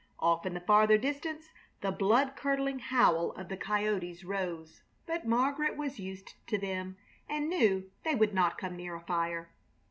[0.17, 1.51] Off in the farther distance
[1.81, 6.97] the blood curdling howl of the coyotes rose, but Margaret was used to them,
[7.29, 9.51] and knew they would not come near a fire.